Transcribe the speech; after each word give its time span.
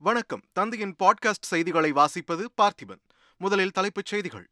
வணக்கம். 0.00 0.42
தந்தையின் 0.52 0.96
பாட்காஸ்ட் 0.98 1.40
செய்திகளை 1.40 1.92
வாசிப்பது 1.92 2.44
பார்த்திபன். 2.62 3.00
முதலில் 3.36 3.70
தலைப்புச் 3.70 4.06
செய்திகள். 4.06 4.50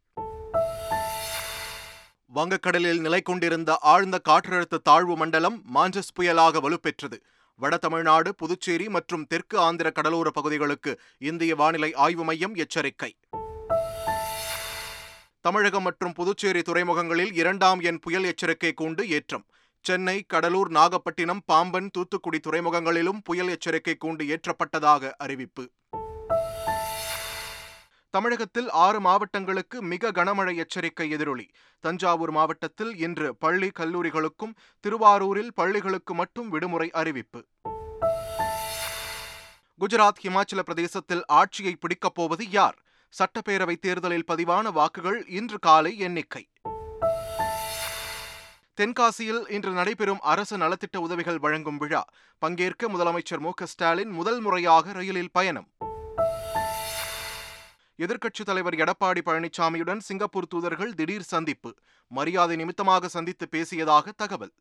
வங்கக்கடலில் 2.35 3.01
நிலை 3.01 3.23
கொண்டிருந்த 3.23 3.79
ஆழ்ந்த 3.81 4.21
காற்றழுத்த 4.29 4.79
தாழ்வு 4.83 5.17
மண்டலம் 5.17 5.63
மாஞ்சஸ் 5.75 6.13
புயலாக 6.21 6.61
வலுப்பெற்றது. 6.61 7.21
வட 7.55 7.77
தமிழ்நாடு 7.77 8.35
புதுச்சேரி 8.35 8.89
மற்றும் 8.89 9.27
தெற்கு 9.27 9.59
ஆந்திர 9.59 9.91
கடலோர 9.91 10.31
பகுதிகளுக்கு 10.31 11.01
இந்திய 11.19 11.57
வானிலை 11.57 11.95
ஆய்வு 11.95 12.25
மையம் 12.25 12.55
எச்சரிக்கை. 12.55 13.17
தமிழகம் 15.41 15.83
மற்றும் 15.83 16.13
புதுச்சேரி 16.13 16.63
துறைமுகங்களில் 16.63 17.35
இரண்டாம் 17.35 17.81
எண் 17.81 17.99
புயல் 17.99 18.25
எச்சரிக்கை 18.25 18.75
கூண்டு 18.81 19.07
ஏற்றம். 19.07 19.47
சென்னை 19.87 20.25
கடலூர் 20.29 20.69
நாகப்பட்டினம் 20.69 21.43
பாம்பன் 21.47 21.91
தூத்துக்குடி 21.91 22.41
துறைமுகங்களிலும் 22.47 23.19
புயல் 23.25 23.49
எச்சரிக்கை 23.49 23.97
கூண்டு 24.05 24.37
ஏற்றப்பட்டதாக 24.37 25.13
அறிவிப்பு. 25.17 25.71
தமிழகத்தில் 28.11 28.71
ஆறு 28.71 29.01
மாவட்டங்களுக்கு 29.01 29.83
மிக 29.83 30.13
கனமழை 30.13 30.57
எச்சரிக்கை 30.57 31.11
எதிரொலி. 31.11 31.51
தஞ்சாவூர் 31.81 32.31
மாவட்டத்தில் 32.31 32.99
இன்று 32.99 33.37
பள்ளி 33.37 33.71
கல்லூரிகளுக்கும் 33.79 34.55
திருவாரூரில் 34.81 35.55
பள்ளிகளுக்கு 35.55 36.15
மட்டும் 36.15 36.49
விடுமுறை 36.49 36.91
அறிவிப்பு. 36.91 37.47
குஜராத் 39.81 40.21
ஹிமாச்சல 40.23 40.59
பிரதேசத்தில் 40.59 41.25
ஆட்சியை 41.27 41.77
பிடிக்கப் 41.77 42.15
போவது 42.15 42.51
யார்? 42.51 42.79
சட்டப்பேரவை 43.19 43.77
தேர்தலில் 43.77 44.25
பதிவான 44.25 44.71
வாக்குகள் 44.73 45.27
இன்று 45.27 45.59
காலை 45.59 45.99
எண்ணிக்கை. 45.99 46.49
தென்காசியில் 48.81 49.51
இன்று 49.51 49.73
நடைபெறும் 49.73 50.21
அரசு 50.21 50.59
நலத்திட்ட 50.59 50.97
உதவிகள் 50.97 51.39
வழங்கும் 51.39 51.77
விழா. 51.77 52.05
பங்கேற்க 52.39 52.89
முதலமைச்சர் 52.89 53.39
மு 53.39 53.51
ஸ்டாலின் 53.65 54.11
முதல் 54.11 54.41
முறையாக 54.41 54.93
ரயிலில் 54.93 55.31
பயணம். 55.33 55.69
எதிர்க்கட்சித் 57.99 58.45
தலைவர் 58.45 58.75
எடப்பாடி 58.75 59.21
பழனிசாமியுடன் 59.25 59.99
சிங்கப்பூர் 59.99 60.47
தூதர்கள் 60.47 60.95
திடீர் 60.95 61.23
சந்திப்பு. 61.23 61.75
மரியாதை 62.09 62.57
நிமித்தமாக 62.57 63.09
சந்தித்து 63.09 63.49
பேசியதாக 63.51 64.09
தகவல். 64.17 64.53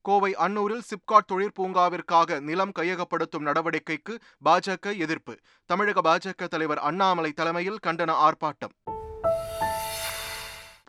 கோவை 0.00 0.34
அன்னூரில் 0.34 0.82
சிப்காட் 0.90 1.32
தொழிற்பூங்காவிற்காக 1.32 2.40
நிலம் 2.40 2.72
கையகப்படுத்தும் 2.78 3.38
நடவடிக்கைக்கு 3.38 4.18
பாஜக 4.44 4.98
எதிர்ப்பு. 4.98 5.38
தமிழக 5.66 6.02
பாஜக 6.02 6.48
தலைவர் 6.48 6.78
அண்ணாமலை 6.78 7.32
தலைமையில் 7.32 7.78
கண்டன 7.86 8.12
ஆர்ப்பாட்டம். 8.26 8.96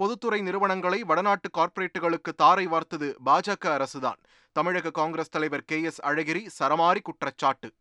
பொதுத்துறை 0.01 0.41
நிறுவனங்களை 0.41 1.03
வடநாட்டு 1.03 1.49
கார்ப்பரேட்டுகளுக்கு 1.57 2.31
தாரை 2.35 2.67
வார்த்தது 2.67 3.07
பாஜக 3.25 3.65
அரசுதான். 3.65 4.19
தமிழக 4.51 4.91
காங்கிரஸ் 4.91 5.29
தலைவர் 5.29 5.65
கே 5.65 5.81
எஸ் 5.81 6.01
அழகிரி 6.01 6.43
சரமாரி 6.59 7.01
குற்றச்சாட்டு. 7.01 7.73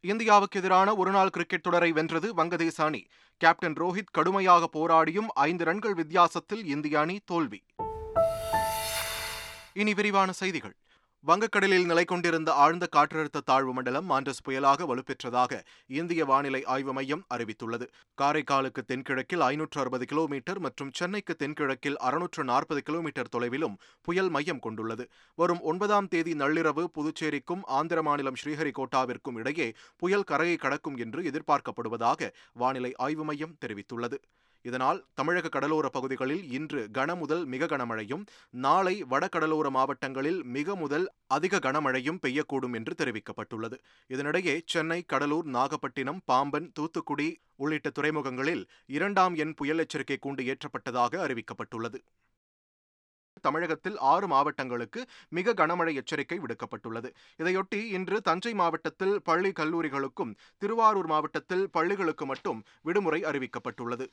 இந்தியாவுக்கு 0.00 0.58
எதிரான 0.60 0.94
ஒருநாள் 0.94 1.28
கிரிக்கெட் 1.28 1.62
தொடரை 1.62 1.92
வென்றது 1.92 2.34
வங்கதேச 2.34 2.72
அணி 2.76 3.06
கேப்டன் 3.36 3.72
ரோஹித் 3.72 4.12
கடுமையாக 4.12 4.70
போராடியும் 4.72 5.30
ஐந்து 5.34 5.64
ரன்கள் 5.64 5.94
வித்தியாசத்தில் 5.94 6.64
இந்திய 6.64 7.00
அணி 7.00 7.20
தோல்வி. 7.24 7.62
இனி 9.72 9.94
விரிவான 9.94 10.32
செய்திகள். 10.32 10.76
வங்கக்கடலில் 11.24 11.84
நிலை 11.88 12.02
கொண்டிருந்த 12.04 12.50
ஆழ்ந்த 12.62 12.84
காற்றழுத்த 12.94 13.42
தாழ்வு 13.48 13.72
மண்டலம் 13.72 14.06
மாண்டஸ் 14.10 14.42
புயலாக 14.46 14.86
வலுப்பெற்றதாக 14.90 15.60
இந்திய 15.98 16.24
வானிலை 16.30 16.60
ஆய்வு 16.64 16.92
மையம் 16.92 17.22
அறிவித்துள்ளது. 17.34 17.86
காரைக்காலுக்கு 18.18 18.82
தென்கிழக்கில் 18.88 19.44
ஐநூற்று 19.50 19.80
அறுபது 19.80 20.06
கிலோமீட்டர் 20.06 20.60
மற்றும் 20.60 20.90
சென்னைக்கு 21.00 21.36
தென்கிழக்கில் 21.42 22.00
அறுநூற்று 22.08 22.44
நாற்பது 22.44 22.82
கிலோமீட்டர் 22.82 23.32
தொலைவிலும் 23.36 23.78
புயல் 24.08 24.28
மையம் 24.28 24.58
கொண்டுள்ளது. 24.58 25.06
வரும் 25.38 25.62
ஒன்பதாம் 25.72 26.10
தேதி 26.14 26.34
நள்ளிரவு 26.34 26.86
புதுச்சேரிக்கும் 26.98 27.64
ஆந்திர 27.78 28.02
மாநிலம் 28.02 28.40
ஸ்ரீஹரிகோட்டாவிற்கும் 28.42 29.40
இடையே 29.42 29.68
புயல் 29.96 30.28
கரையை 30.32 30.56
கடக்கும் 30.56 30.96
என்று 30.96 31.22
எதிர்பார்க்கப்படுவதாக 31.32 32.32
வானிலை 32.52 32.94
ஆய்வு 33.06 33.24
மையம் 33.24 33.58
தெரிவித்துள்ளது. 33.64 34.18
இதனால் 34.62 35.00
தமிழக 35.14 35.48
கடலோர 35.48 35.88
பகுதிகளில் 35.88 36.44
இன்று 36.50 36.80
கன 36.98 37.16
முதல் 37.16 37.44
மிக 37.44 37.66
கனமழையும் 37.66 38.24
நாளை 38.64 38.94
வடகடலோர 39.04 39.70
மாவட்டங்களில் 39.70 40.40
மிக 40.56 40.76
முதல் 40.76 41.06
அதிக 41.26 41.58
கனமழையும் 41.58 42.20
பெய்யக்கூடும் 42.26 42.74
என்று 42.74 42.94
தெரிவிக்கப்பட்டுள்ளது. 43.00 43.78
இதனிடையே 44.10 44.56
சென்னை 44.64 45.00
கடலூர் 45.02 45.44
நாகப்பட்டினம் 45.46 46.22
பாம்பன் 46.24 46.72
தூத்துக்குடி 46.72 47.28
உள்ளிட்ட 47.56 47.90
துறைமுகங்களில் 47.90 48.64
இரண்டாம் 48.86 49.34
எண் 49.34 49.54
புயல் 49.54 49.78
எச்சரிக்கை 49.78 50.18
கூண்டு 50.20 50.44
ஏற்றப்பட்டதாக 50.52 51.22
அறிவிக்கப்பட்டுள்ளது. 51.26 52.00
தமிழகத்தில் 53.40 53.96
ஆறு 54.10 54.26
மாவட்டங்களுக்கு 54.28 55.00
மிக 55.28 55.54
கனமழை 55.60 55.92
எச்சரிக்கை 55.94 56.36
விடுக்கப்பட்டுள்ளது. 56.38 57.08
இதையொட்டி 57.38 57.80
இன்று 57.96 58.16
தஞ்சை 58.20 58.52
மாவட்டத்தில் 58.54 59.14
பள்ளி 59.22 59.50
கல்லூரிகளுக்கும் 59.50 60.34
திருவாரூர் 60.58 61.06
மாவட்டத்தில் 61.06 61.64
பள்ளிகளுக்கு 61.70 62.26
மட்டும் 62.26 62.60
விடுமுறை 62.82 63.20
அறிவிக்கப்பட்டுள்ளது. 63.24 64.06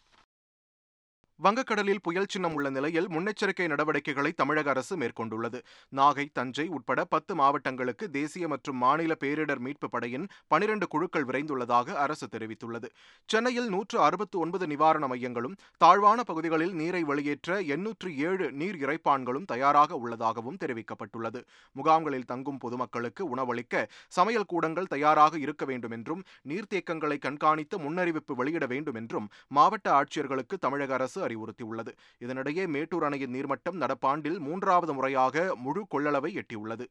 வங்கக்கடலில் 1.40 2.02
புயல் 2.06 2.30
சின்னம் 2.32 2.56
உள்ள 2.56 2.70
நிலையில் 2.76 3.06
முன்னெச்சரிக்கை 3.16 3.66
நடவடிக்கைகளை 3.72 4.32
தமிழக 4.40 4.70
அரசு 4.70 4.96
மேற்கொண்டுள்ளது. 5.02 5.60
நாகை 6.00 6.26
தஞ்சை 6.38 6.66
உட்பட 6.78 7.06
பத்து 7.14 7.34
மாவட்டங்களுக்கு 7.42 8.06
தேசிய 8.18 8.48
மற்றும் 8.54 8.78
மாநில 8.84 9.16
பேரிடர் 9.22 9.62
மீட்பு 9.66 9.90
படையின் 9.90 10.26
பனிரண்டு 10.54 10.88
குழுக்கள் 10.94 11.28
விரைந்துள்ளதாக 11.30 11.96
அரசு 12.06 12.28
தெரிவித்துள்ளது. 12.34 12.88
சென்னையில் 13.30 13.70
நூற்று 13.76 14.00
அறுபத்து 14.08 14.40
ஒன்பது 14.40 14.68
நிவாரண 14.68 15.08
மையங்களும் 15.08 15.56
தாழ்வான 15.84 16.26
பகுதிகளில் 16.32 16.74
நீரை 16.82 17.02
வெளியேற்ற 17.12 17.60
எண்ணூற்று 17.76 18.12
ஏழு 18.28 18.48
நீர் 18.62 18.80
இறைப்பான்களும் 18.84 19.48
தயாராக 19.54 20.02
உள்ளதாகவும் 20.02 20.60
தெரிவிக்கப்பட்டுள்ளது. 20.66 21.42
முகாம்களில் 21.76 22.30
தங்கும் 22.34 22.60
பொதுமக்களுக்கு 22.66 23.24
உணவளிக்க 23.36 23.86
சமையல் 24.18 24.50
கூடங்கள் 24.54 24.92
தயாராக 24.96 25.34
இருக்க 25.46 25.64
வேண்டும் 25.72 25.98
என்றும் 26.00 26.26
நீர்த்தேக்கங்களை 26.52 27.20
கண்காணித்து 27.28 27.78
முன்னறிவிப்பு 27.88 28.36
வெளியிட 28.42 28.66
வேண்டும் 28.76 29.00
என்றும் 29.04 29.32
மாவட்ட 29.58 29.90
ஆட்சியர்களுக்கு 30.02 30.56
தமிழக 30.68 30.94
அரசு 31.00 31.28
அறிவுறுத்தியுள்ளது. 31.30 31.94
இதனிடையே 32.26 32.68
மேட்டூர் 32.76 33.08
அணையின் 33.10 33.36
நீர்மட்டம் 33.38 33.82
நடப்பாண்டில் 33.84 34.40
மூன்றாவது 34.40 34.94
முறையாக 34.94 35.56
முழு 35.66 35.84
கொள்ளளவை 35.96 36.34
எட்டியுள்ளது. 36.42 36.88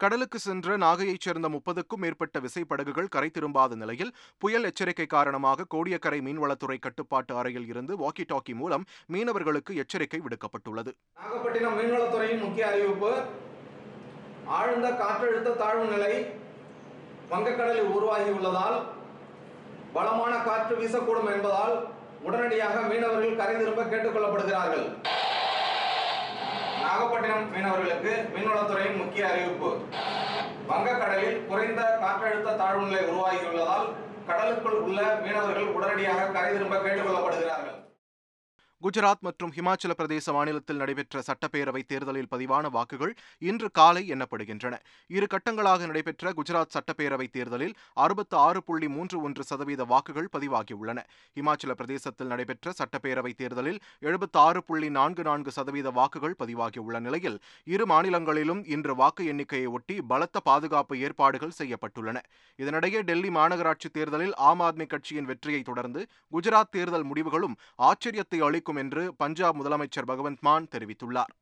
கடலுக்கு 0.00 0.38
சென்ற 0.38 0.74
நாகையைச் 0.76 1.24
சேர்ந்த 1.24 1.46
முப்பதுக்கும் 1.48 2.02
மேற்பட்ட 2.02 2.40
விசைப்படகுகள் 2.40 3.08
கரை 3.08 3.30
திரும்பாத 3.30 3.74
நிலையில் 3.74 4.12
புயல் 4.38 4.66
எச்சரிக்கை 4.68 5.06
காரணமாக 5.06 5.66
கோடியக்கரை 5.74 6.20
மீன்வளத்துறை 6.26 6.78
கட்டுப்பாட்டு 6.78 7.32
அறையில் 7.36 7.66
இருந்து 7.66 7.96
வாக்கி 8.02 8.24
டாக்கி 8.32 8.54
மூலம் 8.54 8.84
மீனவர்களுக்கு 9.12 9.74
எச்சரிக்கை 9.74 10.20
விடுக்கப்பட்டுள்ளது. 10.20 10.92
நாகப்பட்டினம் 11.20 11.76
மீன்வளத்துறையின் 11.78 12.44
முக்கிய 12.44 12.68
அறிவிப்பு 12.70 13.10
ஆழ்ந்த 14.58 14.88
காற்றழுத்த 15.02 15.56
தாழ்வு 15.56 15.86
நிலை 15.94 16.12
வங்கக்கடலில் 17.32 17.90
உருவாகியுள்ளதால் 17.96 18.78
பலமான 19.92 20.34
காற்று 20.38 20.76
வீசக்கூடும் 20.76 21.32
என்பதால் 21.34 21.76
உடனடியாக 22.24 22.76
மீனவர்கள் 22.80 23.36
கரை 23.36 23.56
திரும்ப 23.56 23.82
கேட்டுக்கொள்ளப்படுகிறார்கள் 23.82 24.86
நாகப்பட்டினம் 26.82 27.46
மீனவர்களுக்கு 27.54 28.12
மீன்வளத்துறையின் 28.34 28.96
முக்கிய 28.96 29.28
அறிவிப்பு. 29.28 29.70
வங்கக்கடலில் 30.68 31.46
குறைந்த 31.46 31.82
காற்றழுத்த 32.02 32.56
தாழ்வு 32.56 32.86
நிலை 32.86 33.02
உருவாகியுள்ளதால் 33.04 33.86
கடலுக்குள் 34.26 34.78
உள்ள 34.80 35.00
மீனவர்கள் 35.24 35.74
உடனடியாக 35.74 36.30
கரை 36.32 36.50
திரும்ப 36.52 36.76
கேட்டுக்கொள்ளப்படுகிறார்கள் 36.76 37.76
குஜராத் 38.82 39.24
மற்றும் 39.26 39.52
ஹிமாச்சல 39.54 39.92
பிரதேச 39.98 40.32
மாநிலத்தில் 40.32 40.76
நடைபெற்ற 40.76 41.22
சட்டப்பேரவை 41.28 41.80
தேர்தலில் 41.86 42.28
பதிவான 42.32 42.68
வாக்குகள் 42.68 43.12
இன்று 43.48 43.68
காலை 43.70 44.02
எண்ணப்படுகின்றன. 44.12 44.74
இரு 45.10 45.26
கட்டங்களாக 45.32 45.86
நடைபெற்ற 45.86 46.32
குஜராத் 46.32 46.74
சட்டப்பேரவை 46.74 47.26
தேர்தலில் 47.30 47.74
அறுபத்து 48.04 48.36
ஆறு 48.36 48.60
புள்ளி 48.62 48.88
மூன்று 48.88 49.22
ஒன்று 49.22 49.44
சதவீத 49.44 49.84
வாக்குகள் 49.84 50.28
பதிவாகியுள்ளன. 50.36 51.02
ஹிமாச்சல 51.36 51.74
பிரதேசத்தில் 51.80 52.30
நடைபெற்ற 52.34 52.74
சட்டப்பேரவை 52.80 53.32
தேர்தலில் 53.32 53.80
எழுபத்து 54.00 54.38
ஆறு 54.38 54.62
புள்ளி 54.62 54.90
நான்கு 54.90 55.22
நான்கு 55.22 55.52
சதவீத 55.58 55.90
வாக்குகள் 55.90 56.36
பதிவாகியுள்ள 56.42 57.00
நிலையில் 57.00 57.40
இரு 57.74 57.86
மாநிலங்களிலும் 57.86 58.62
இன்று 58.76 58.94
வாக்கு 58.94 59.26
எண்ணிக்கையை 59.26 59.66
ஒட்டி 59.66 59.98
பலத்த 60.12 60.40
பாதுகாப்பு 60.40 60.96
ஏற்பாடுகள் 60.98 61.56
செய்யப்பட்டுள்ளன. 61.58 62.16
இதனிடையே 62.58 63.02
டெல்லி 63.02 63.32
மாநகராட்சி 63.38 63.90
தேர்தலில் 63.98 64.34
ஆம் 64.50 64.60
ஆத்மி 64.60 64.86
கட்சியின் 64.86 65.28
வெற்றியை 65.32 65.62
தொடர்ந்து 65.62 66.00
குஜராத் 66.32 66.72
தேர்தல் 66.78 67.08
முடிவுகளும் 67.10 67.58
ஆச்சரியத்தை 67.90 68.40
அளிக்கும் 68.40 68.66
இருக்கும் 68.68 68.84
என்று 68.84 69.02
பஞ்சாப் 69.16 69.58
முதலமைச்சர் 69.60 70.08
பகவந்த் 70.10 70.40
மான் 70.40 70.66
தெரிவித்துள்ளார். 70.70 71.34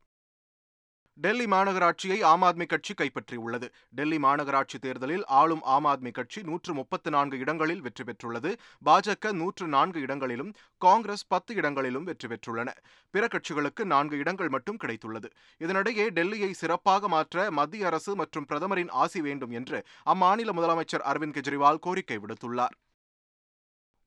டெல்லி 1.17 1.45
மாநகராட்சியை 1.45 2.17
ஆம் 2.31 2.43
ஆத்மி 2.47 2.65
கட்சி 2.65 2.93
கைப்பற்றியுள்ளது. 2.93 3.67
டெல்லி 3.89 4.17
மாநகராட்சி 4.17 4.77
தேர்தலில் 4.81 5.23
ஆளும் 5.39 5.63
ஆம் 5.75 5.87
ஆத்மி 5.91 6.11
கட்சி 6.11 6.41
நூற்று 6.41 6.73
முப்பத்து 6.73 7.09
நான்கு 7.15 7.37
இடங்களில் 7.43 7.81
வெற்றி 7.81 8.03
பெற்றுள்ளது. 8.03 8.51
பாஜக 8.85 9.31
நூற்று 9.31 9.67
நான்கு 9.67 9.99
இடங்களிலும் 9.99 10.51
காங்கிரஸ் 10.85 11.25
பத்து 11.27 11.55
இடங்களிலும் 11.55 12.07
வெற்றி 12.09 12.27
பெற்றுள்ளன. 12.27 12.69
பிற 13.13 13.27
கட்சிகளுக்கு 13.27 13.85
நான்கு 13.93 14.17
இடங்கள் 14.17 14.53
மட்டும் 14.57 14.81
கிடைத்துள்ளது. 14.83 15.31
இதனிடையே 15.59 16.07
டெல்லியை 16.19 16.51
சிறப்பாக 16.61 17.07
மாற்ற 17.07 17.51
மத்திய 17.51 17.89
அரசு 17.91 18.13
மற்றும் 18.15 18.45
பிரதமரின் 18.45 18.93
ஆசி 19.03 19.21
வேண்டும் 19.21 19.55
என்று 19.61 19.79
அம்மாநில 20.13 20.53
முதலமைச்சர் 20.59 21.07
அரவிந்த் 21.11 21.37
கெஜ்ரிவால் 21.39 21.85
கோரிக்கை 21.87 22.19
விடுத்துள்ளார். 22.19 22.77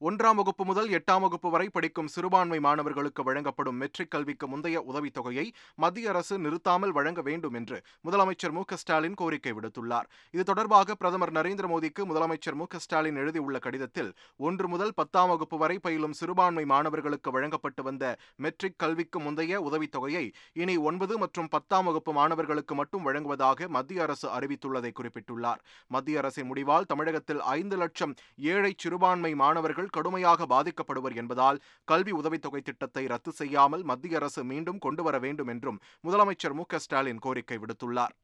ஒன்றாம் 0.02 0.34
வகுப்பு 0.34 0.64
முதல் 0.64 0.86
எட்டாம் 0.88 1.20
வகுப்பு 1.20 1.48
வரை 1.50 1.68
படிக்கும் 1.68 2.06
சிறுபான்மை 2.06 2.58
மாணவர்களுக்கு 2.60 3.22
வழங்கப்படும் 3.22 3.76
மெட்ரிக் 3.76 4.10
கல்விக்கு 4.10 4.46
முந்தைய 4.48 4.78
உதவித்தொகையை 4.80 5.44
மத்திய 5.74 6.08
அரசு 6.08 6.38
நிறுத்தாமல் 6.38 6.90
வழங்க 6.90 7.22
வேண்டும் 7.22 7.54
என்று 7.54 7.78
முதலமைச்சர் 8.08 8.50
மு 8.50 8.62
ஸ்டாலின் 8.74 9.14
கோரிக்கை 9.14 9.52
விடுத்துள்ளார். 9.52 10.06
இது 10.30 10.44
தொடர்பாக 10.44 10.94
பிரதமர் 10.94 11.32
நரேந்திர 11.32 11.68
மோடிக்கு 11.72 12.04
முதலமைச்சர் 12.04 12.54
மு 12.54 12.66
ஸ்டாலின் 12.76 13.16
எழுதியுள்ள 13.16 13.58
கடிதத்தில் 13.58 14.10
ஒன்று 14.36 14.68
முதல் 14.68 14.94
பத்தாம் 14.94 15.28
வகுப்பு 15.28 15.58
வரை 15.58 15.78
பயிலும் 15.78 16.12
சிறுபான்மை 16.12 16.64
மாணவர்களுக்கு 16.64 17.30
வழங்கப்பட்டு 17.30 17.82
வந்த 17.82 18.16
மெட்ரிக் 18.36 18.78
கல்விக்கு 18.78 19.20
முந்தைய 19.20 19.60
உதவித்தொகையை 19.60 20.24
இனி 20.52 20.76
ஒன்பது 20.76 21.18
மற்றும் 21.18 21.48
பத்தாம் 21.48 21.84
வகுப்பு 21.84 22.12
மாணவர்களுக்கு 22.12 22.74
மட்டும் 22.74 23.02
வழங்குவதாக 23.02 23.68
மத்திய 23.68 24.02
அரசு 24.02 24.28
அறிவித்துள்ளதை 24.38 24.94
குறிப்பிட்டுள்ளார். 24.94 25.62
மத்திய 25.88 26.18
அரசின் 26.18 26.50
முடிவால் 26.54 26.90
தமிழகத்தில் 26.94 27.40
ஐந்து 27.58 27.76
லட்சம் 27.76 28.16
ஏழை 28.54 28.74
சிறுபான்மை 28.78 29.34
மாணவர்கள் 29.34 29.88
கடுமையாக 29.90 30.46
பாதிக்கப்படுவர் 30.46 31.16
என்பதால் 31.16 31.60
கல்வி 31.84 32.12
உதவித்தொகை 32.12 32.62
திட்டத்தை 32.62 33.04
ரத்து 33.06 33.32
செய்யாமல் 33.32 33.82
மத்திய 33.82 34.16
அரசு 34.16 34.44
மீண்டும் 34.44 34.78
கொண்டு 34.78 35.02
வர 35.02 35.18
வேண்டும் 35.18 35.46
என்றும் 35.46 35.80
முதலமைச்சர் 36.08 36.58
மு 36.60 36.64
ஸ்டாலின் 36.78 37.22
கோரிக்கை 37.26 37.58
விடுத்துள்ளார். 37.58 38.14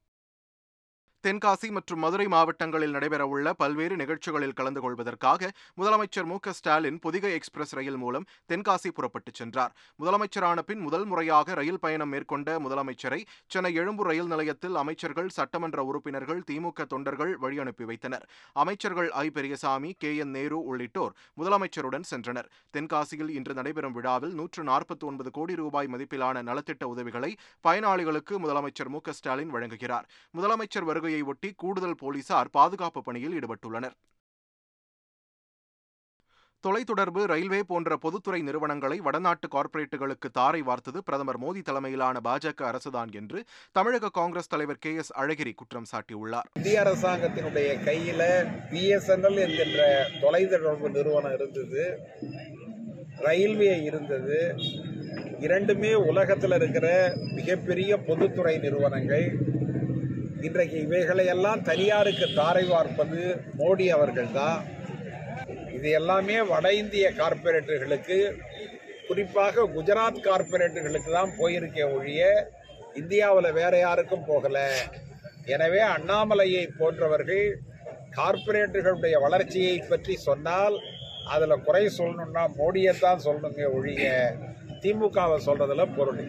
தென்காசி 1.23 1.71
மற்றும் 1.71 1.99
மதுரை 1.99 2.27
மாவட்டங்களில் 2.27 2.93
நடைபெறவுள்ள 2.93 3.53
பல்வேறு 3.57 3.95
நிகழ்ச்சிகளில் 3.95 4.53
கலந்து 4.53 4.81
கொள்வதற்காக 4.81 5.49
முதலமைச்சர் 5.77 6.25
மு 6.25 6.37
ஸ்டாலின் 6.49 6.99
புதிகை 6.99 7.33
எக்ஸ்பிரஸ் 7.33 7.73
ரயில் 7.73 7.97
மூலம் 7.97 8.25
தென்காசி 8.49 8.89
புறப்பட்டுச் 8.89 9.33
சென்றார். 9.33 9.73
முதலமைச்சரான 9.99 10.59
பின் 10.59 10.79
முதல் 10.79 11.05
முறையாக 11.05 11.53
ரயில் 11.53 11.79
பயணம் 11.79 12.09
மேற்கொண்ட 12.09 12.59
முதலமைச்சரை 12.59 13.19
சென்னை 13.47 13.73
எழும்பூர் 13.73 14.05
ரயில் 14.05 14.27
நிலையத்தில் 14.27 14.75
அமைச்சர்கள் 14.75 15.29
சட்டமன்ற 15.29 15.83
உறுப்பினர்கள் 15.83 16.43
திமுக 16.51 16.85
தொண்டர்கள் 16.85 17.37
வழியனுப்பி 17.41 17.83
வைத்தனர். 17.83 18.25
அமைச்சர்கள் 18.55 19.11
I. 19.11 19.29
Periyasamy 19.29 19.95
K. 19.97 20.15
N. 20.15 20.29
Nehru 20.29 20.59
உள்ளிட்டோர் 20.63 21.15
முதலமைச்சருடன் 21.37 22.07
சென்றனர். 22.11 22.49
தென்காசியில் 22.73 23.29
இன்று 23.29 23.53
நடைபெறும் 23.53 23.91
விழாவில் 23.91 24.33
நூற்று 24.33 24.63
நாற்பத்தி 24.63 25.03
ஒன்பது 25.03 25.31
கோடி 25.31 25.55
ரூபாய் 25.55 25.91
மதிப்பிலான 25.91 26.43
நலத்திட்ட 26.43 26.83
உதவிகளை 26.85 27.33
பயனாளிகளுக்கு 27.63 28.33
முதலமைச்சர் 28.45 28.87
மு 28.87 28.99
ஸ்டாலின் 29.09 29.53
வழங்குகிறார். 29.53 30.07
முதலமைச்சர் 30.37 31.05
வருகையை 31.07 31.31
ஒட்டி 31.31 31.49
கூடுதல் 31.63 32.01
போலீசார் 32.03 32.53
பாதுகாப்பு 32.57 33.01
பணியில் 33.07 33.35
ஈடுபட்டுள்ளனர். 33.37 33.95
தொலைத்தொடர்பு 36.63 37.21
ரயில்வே 37.31 37.59
போன்ற 37.67 37.97
பொதுத்துறை 38.03 38.39
நிறுவனங்களை 38.47 38.97
வடநாட்டு 39.07 39.47
கார்ப்பரேட்டுகளுக்கு 39.47 40.27
தாரை 40.37 40.61
வார்த்தது 40.69 40.99
பிரதமர் 41.07 41.39
மோடி 41.43 41.61
தலைமையிலான 41.61 42.19
பாஜக 42.23 42.61
அரசுதான் 42.71 43.11
என்று 43.19 43.39
தமிழக 43.71 44.09
காங்கிரஸ் 44.09 44.51
தலைவர் 44.53 44.81
கே 44.85 44.93
எஸ் 45.01 45.13
அழகிரி 45.21 45.53
குற்றம் 45.55 45.89
சாட்டியுள்ளார். 45.91 46.49
இந்திய 46.55 46.81
அரசாங்கத்தினுடைய 46.81 47.69
கையில 47.87 48.23
பிஎஸ்என்எல் 48.71 49.39
என்கின்ற 49.45 49.81
தொலைத்தொடர்பு 50.21 50.89
நிறுவனம் 50.97 51.33
இருந்தது. 51.33 51.85
ரயில்வே 53.27 53.71
இருந்தது. 53.89 54.39
இரண்டுமே 55.39 55.93
உலகத்தில் 56.11 56.51
இருக்கிற 56.51 56.87
மிகப்பெரிய 57.35 57.91
பொதுத்துறை 57.97 58.57
நிறுவனங்கள். 58.57 59.25
இன்றைக்கு 60.45 60.77
இவைகளையெல்லாம் 60.85 61.61
தனியாருக்கு 61.67 62.25
தாரை 62.39 62.63
வார்ப்பது 62.71 63.21
மோடி 63.59 63.85
அவர்கள் 63.95 64.29
தான் 64.31 64.59
இது 65.75 65.87
எல்லாமே 65.99 66.37
வட 66.51 66.67
இந்திய 66.81 67.07
கார்ப்பரேட்டுகளுக்கு 67.19 68.17
குறிப்பாக 69.07 69.65
குஜராத் 69.75 70.19
கார்ப்பரேட்டுகளுக்கு 70.27 71.11
தான் 71.11 71.33
போயிருக்கே 71.39 71.85
ஒழிய 71.97 72.21
இந்தியாவில் 73.01 73.57
வேற 73.59 73.73
யாருக்கும் 73.79 74.27
போகலை. 74.29 74.67
எனவே 75.55 75.81
அண்ணாமலையை 75.95 76.63
போன்றவர்கள் 76.79 77.45
கார்ப்பரேட்டுகளுடைய 78.17 79.15
வளர்ச்சியை 79.25 79.75
பற்றி 79.91 80.15
சொன்னால் 80.27 80.77
அதில் 81.35 81.63
குறை 81.67 81.85
சொல்லணும்னா 81.99 82.43
மோடியை 82.59 82.93
தான் 82.99 83.23
சொல்லணுங்க 83.27 83.63
ஒழிய 83.77 84.07
திமுகவை 84.83 85.37
சொல்கிறதுல 85.47 85.85
பொருள். 85.97 86.23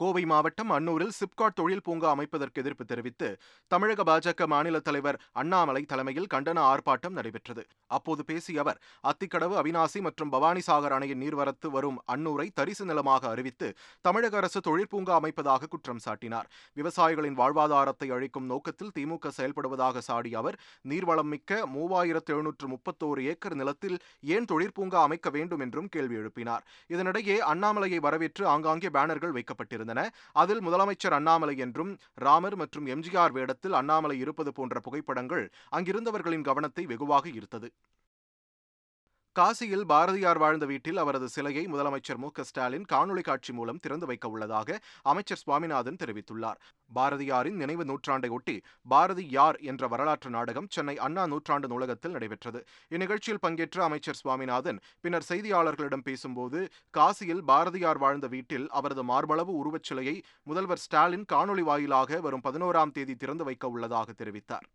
கோவை 0.00 0.22
மாவட்டம் 0.30 0.70
அன்னூரில் 0.76 1.14
சிப்காட் 1.18 1.56
தொழில் 1.58 1.82
பூங்கா 1.84 2.08
அமைப்பதற்கு 2.14 2.60
எதிர்ப்பு 2.62 2.84
தெரிவித்து 2.90 3.28
தமிழக 3.70 4.04
பாஜக 4.08 4.46
மாநில 4.52 4.78
தலைவர் 4.88 5.18
அண்ணாமலை 5.42 5.82
தலைமையில் 5.92 6.28
கண்டன 6.34 6.58
ஆர்ப்பாட்டம் 6.70 7.16
நடைபெற்றது. 7.18 7.62
அப்போது 7.96 8.22
பேசிய 8.30 8.60
அவர் 8.64 8.80
அத்திக்கடவு 9.10 9.54
அவினாசி 9.62 10.00
மற்றும் 10.06 10.32
பவானிசாகர் 10.34 10.94
அணையின் 10.96 11.22
நீர்வரத்து 11.24 11.70
வரும் 11.76 11.98
அன்னூரை 12.14 12.46
தரிசு 12.60 12.86
நிலமாக 12.90 13.28
அறிவித்து 13.28 13.70
தமிழக 14.08 14.36
அரசு 14.40 14.60
தொழிற்பூங்கா 14.68 15.14
அமைப்பதாக 15.20 15.70
குற்றம் 15.74 16.02
சாட்டினார். 16.06 16.50
விவசாயிகளின் 16.80 17.38
வாழ்வாதாரத்தை 17.40 18.10
அழிக்கும் 18.16 18.50
நோக்கத்தில் 18.52 18.92
திமுக 18.98 19.32
செயல்படுவதாக 19.38 20.04
சாடிய 20.08 20.38
அவர் 20.42 20.58
நீர்வளம் 20.92 21.32
மிக்க 21.34 21.60
மூவாயிரத்து 21.76 22.34
எழுநூற்று 22.36 22.68
முப்பத்தோரு 22.74 23.22
ஏக்கர் 23.32 23.58
நிலத்தில் 23.62 23.98
ஏன் 24.34 24.50
தொழிற்பூங்கா 24.52 25.00
அமைக்க 25.06 25.30
வேண்டும் 25.38 25.64
என்றும் 25.66 25.90
கேள்வி 25.96 26.16
எழுப்பினார். 26.22 26.64
இதனிடையே 26.94 27.38
அண்ணாமலையை 27.52 28.00
வரவேற்று 28.08 28.46
ஆங்காங்கே 28.54 28.88
பேனர்கள் 28.98 29.36
இருந்தன. 29.86 30.04
அதில் 30.34 30.62
முதலமைச்சர் 30.66 31.16
அண்ணாமலை 31.18 31.56
என்றும் 31.56 31.92
ராமர் 32.26 32.56
மற்றும் 32.56 32.86
எம்ஜிஆர் 32.86 33.34
வேடத்தில் 33.38 33.72
அண்ணாமலை 33.72 34.18
இருப்பது 34.18 34.52
போன்ற 34.52 34.80
புகைப்படங்கள் 34.80 35.44
அங்கிருந்தவர்களின் 35.76 36.48
கவனத்தை 36.50 36.84
வெகுவாக 36.86 37.28
ஈர்த்தது. 37.38 37.70
காசியில் 39.36 39.82
பாரதியார் 39.90 40.38
வாழ்ந்த 40.42 40.66
வீட்டில் 40.70 40.98
அவரது 41.00 41.26
சிலையை 41.28 41.62
முதலமைச்சர் 41.72 42.20
மு 42.22 42.28
ஸ்டாலின் 42.48 42.86
காணொலி 42.92 43.22
காட்சி 43.26 43.52
மூலம் 43.58 43.80
திறந்து 43.84 44.06
வைக்க 44.10 44.26
உள்ளதாக 44.34 44.78
அமைச்சர் 45.10 45.40
சுவாமிநாதன் 45.42 45.98
தெரிவித்துள்ளார். 46.02 46.60
பாரதியாரின் 46.90 47.58
நினைவு 47.62 47.84
நூற்றாண்டையொட்டி 47.90 48.54
பாரதி 48.92 49.24
யார் 49.30 49.58
என்ற 49.70 49.88
வரலாற்று 49.94 50.30
நாடகம் 50.36 50.70
சென்னை 50.76 50.96
அண்ணா 51.06 51.26
நூற்றாண்டு 51.32 51.68
நூலகத்தில் 51.72 52.14
நடைபெற்றது. 52.16 52.62
இந்நிகழ்ச்சியில் 52.94 53.42
பங்கேற்ற 53.44 53.84
அமைச்சர் 53.88 54.20
சுவாமிநாதன் 54.22 54.80
பின்னர் 55.00 55.28
செய்தியாளர்களிடம் 55.28 56.06
பேசும்போது 56.08 56.62
காசியில் 56.98 57.44
பாரதியார் 57.52 58.02
வாழ்ந்த 58.06 58.28
வீட்டில் 58.36 58.66
அவரது 58.80 59.04
மார்பளவு 59.12 59.54
உருவச் 59.62 59.88
சிலையை 59.90 60.16
முதல்வர் 60.42 60.84
ஸ்டாலின் 60.86 61.28
காணொலி 61.34 61.66
வாயிலாக 61.70 62.20
வரும் 62.20 62.46
பதினோராம் 62.48 62.96
தேதி 62.98 63.16
திறந்து 63.16 63.44
வைக்க 63.44 63.66
உள்ளதாக 63.68 64.10
தெரிவித்தார். 64.22 64.66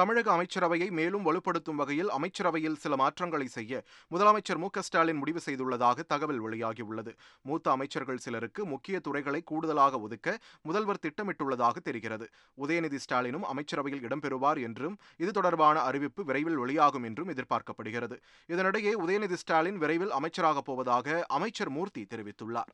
தமிழக 0.00 0.28
அமைச்சரவையை 0.36 0.86
மேலும் 0.98 1.24
வலுப்படுத்தும் 1.26 1.78
வகையில் 1.80 2.10
அமைச்சரவையில் 2.10 2.78
சில 2.82 2.96
மாற்றங்களை 2.96 3.46
செய்ய 3.56 3.82
முதலமைச்சர் 4.10 4.60
மு 4.62 4.68
ஸ்டாலின் 4.80 5.20
முடிவு 5.22 5.40
செய்துள்ளதாக 5.44 6.04
தகவல் 6.12 6.40
வெளியாகியுள்ளது. 6.44 7.12
மூத்த 7.42 7.66
அமைச்சர்கள் 7.70 8.22
சிலருக்கு 8.26 8.64
முக்கிய 8.64 9.00
துறைகளை 9.00 9.40
கூடுதலாக 9.42 10.00
ஒதுக்க 10.00 10.38
முதல்வர் 10.62 11.02
திட்டமிட்டுள்ளதாக 11.06 11.82
தெரிகிறது. 11.88 12.28
உதயநிதி 12.62 13.00
ஸ்டாலினும் 13.04 13.46
அமைச்சரவையில் 13.52 14.04
இடம்பெறுவார் 14.08 14.60
என்றும் 14.68 14.96
இது 15.16 15.32
தொடர்பான 15.32 15.80
அறிவிப்பு 15.80 16.24
விரைவில் 16.24 16.60
வெளியாகும் 16.64 17.02
என்றும் 17.02 17.32
எதிர்பார்க்கப்படுகிறது. 17.34 18.18
இதனிடையே 18.48 18.94
உதயநிதி 19.06 19.38
ஸ்டாலின் 19.42 19.78
விரைவில் 19.78 20.16
அமைச்சராகப் 20.20 20.68
போவதாக 20.70 21.24
அமைச்சர் 21.28 21.70
மூர்த்தி 21.70 22.04
தெரிவித்துள்ளார். 22.14 22.72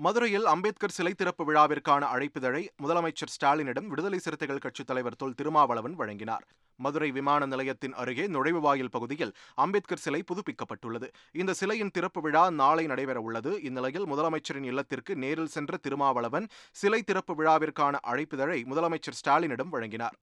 மதுரையில் 0.00 0.44
அம்பேத்கர் 0.44 0.92
சிலை 0.92 1.12
திறப்பு 1.12 1.44
விழாவிற்கான 1.44 2.02
அழைப்பிதழை 2.14 2.60
முதலமைச்சர் 2.82 3.32
ஸ்டாலினிடம் 3.34 3.86
விடுதலை 3.86 4.18
சிறுத்தைகள் 4.18 4.58
கட்சித் 4.58 4.86
தலைவர் 4.86 5.16
தொல் 5.16 5.34
திருமாவளவன் 5.34 5.94
வழங்கினார். 5.94 6.44
மதுரை 6.76 7.10
விமான 7.10 7.46
நிலையத்தின் 7.46 7.92
அருகே 7.92 8.26
நுழைவு 8.26 8.60
வாயில் 8.60 8.90
பகுதியில் 8.90 9.34
அம்பேத்கர் 9.54 9.98
சிலை 9.98 10.24
புதுப்பிக்கப்பட்டுள்ளது. 10.30 11.08
இந்த 11.32 11.52
சிலையின் 11.52 11.90
திறப்பு 11.90 12.20
விழா 12.20 12.50
நாளை 12.50 12.86
நடைபெற 12.86 13.20
உள்ளது. 13.20 13.62
இந்நிலையில் 13.62 14.06
முதலமைச்சரின் 14.06 14.64
இல்லத்திற்கு 14.64 15.16
நேரில் 15.16 15.52
சென்ற 15.56 15.76
திருமாவளவன் 15.76 16.48
சிலை 16.72 17.02
திறப்பு 17.02 17.34
விழாவிற்கான 17.34 17.96
அழைப்பிதழை 18.06 18.60
முதலமைச்சர் 18.70 19.20
ஸ்டாலினிடம் 19.22 19.68
வழங்கினார். 19.68 20.18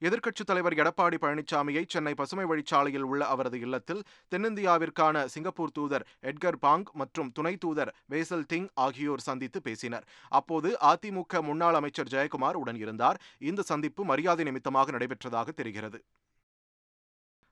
எதிர்க்கட்சித் 0.00 0.46
தலைவர் 0.46 0.74
எடப்பாடி 0.74 1.16
பழனிசாமியை 1.22 1.82
சென்னை 1.88 2.14
பசுமை 2.14 2.44
வழிச்சாலையில் 2.44 3.06
உள்ள 3.10 3.22
அவரது 3.24 3.58
இல்லத்தில் 3.60 4.02
தென்னிந்தியாவிற்கான 4.34 5.24
சிங்கப்பூர் 5.24 5.72
தூதர் 5.72 6.04
எட்கர் 6.22 6.58
பாங் 6.62 6.84
மற்றும் 6.92 7.32
துணை 7.32 7.56
தூதர் 7.56 7.90
வேசல் 8.10 8.44
டிங் 8.52 8.68
ஆகியோர் 8.74 9.24
சந்தித்து 9.28 9.60
பேசினர். 9.60 10.06
அப்போது 10.28 10.76
அதிமுக 10.92 11.42
முன்னாள் 11.42 11.74
அமைச்சர் 11.74 12.06
ஜெயக்குமார் 12.06 12.60
உடன் 12.62 12.76
இருந்தார். 12.76 13.18
இந்த 13.38 13.62
சந்திப்பு 13.62 14.04
மரியாதை 14.04 14.44
நிமித்தமாக 14.44 14.92
நடைபெற்றதாக 14.98 15.48
தெரிகிறது. 15.50 16.00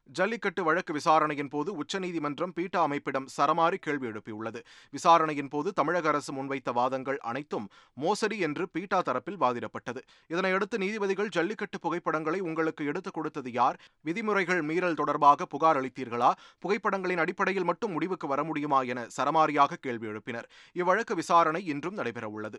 ஜல்லிக்கட்டு 0.07 0.65
வழக்கு 0.65 0.93
விசாரணையின் 0.93 1.49
போது 1.49 1.75
உச்சநீதிமன்றம் 1.75 2.53
பீட்டா 2.53 2.83
அமைப்பிடம் 2.83 3.27
சரமாரி 3.37 3.75
கேள்வி 3.75 4.07
எழுப்பியுள்ளது. 4.07 4.65
விசாரணையின் 4.91 5.49
போது 5.49 5.73
தமிழக 5.73 6.09
அரசு 6.09 6.33
முன்வைத்த 6.33 6.73
வாதங்கள் 6.73 7.19
அனைத்தும் 7.19 7.69
மோசடி 7.95 8.39
என்று 8.39 8.69
பீட்டா 8.69 9.03
தரப்பில் 9.03 9.41
வாதிடப்பட்டது. 9.41 10.01
இதனையடுத்து 10.29 10.77
நீதிபதிகள் 10.77 11.29
ஜல்லிக்கட்டு 11.29 11.81
புகைப்படங்களை 11.81 12.41
உங்களுக்கு 12.41 12.85
எடுத்துக் 12.85 13.15
கொடுத்தது 13.15 13.53
யார்? 13.53 13.81
விதிமுறைகள் 14.01 14.63
மீறல் 14.63 14.95
தொடர்பாக 14.95 15.47
புகார் 15.47 15.77
அளித்தீர்களா? 15.77 16.33
புகைப்படங்களின் 16.59 17.19
அடிப்படையில் 17.19 17.65
மட்டும் 17.65 17.93
முடிவுக்கு 17.93 18.27
வர 18.27 18.45
முடியுமா 18.45 18.83
என 18.83 19.07
சரமாரியாக 19.17 19.73
கேள்வி 19.81 20.07
எழுப்பினர். 20.07 20.45
இவ்வழக்கு 20.75 21.13
விசாரணை 21.13 21.67
இன்றும் 21.67 21.97
நடைபெறவுள்ளது. 21.97 22.59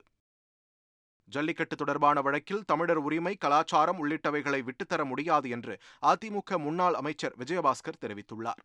ஜல்லிக்கட்டு 1.29 1.75
தொடர்பான 1.75 2.21
வழக்கில் 2.21 2.65
தமிழர் 2.65 2.97
உரிமை 2.97 3.35
கலாச்சாரம் 3.35 4.01
உள்ளிட்டவைகளை 4.03 4.61
விட்டுத்தர 4.69 5.03
முடியாது 5.05 5.49
என்று 5.49 5.75
அதிமுக 6.13 6.59
முன்னாள் 6.59 6.93
அமைச்சர் 6.93 7.37
விஜயபாஸ்கர் 7.43 8.01
தெரிவித்துள்ளார். 8.05 8.63